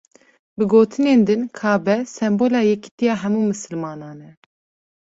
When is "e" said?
4.29-4.31